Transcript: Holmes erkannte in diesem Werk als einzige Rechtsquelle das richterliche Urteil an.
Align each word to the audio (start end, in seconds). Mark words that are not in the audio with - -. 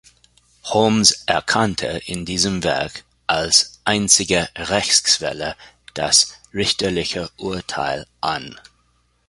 Holmes 0.63 1.25
erkannte 1.27 2.01
in 2.07 2.25
diesem 2.25 2.63
Werk 2.63 3.03
als 3.27 3.79
einzige 3.85 4.49
Rechtsquelle 4.57 5.55
das 5.93 6.33
richterliche 6.55 7.29
Urteil 7.37 8.07
an. 8.19 8.59